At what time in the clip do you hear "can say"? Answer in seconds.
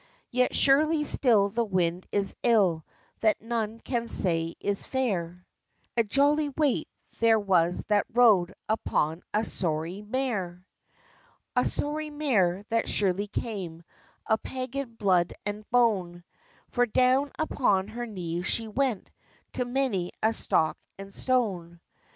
3.79-4.55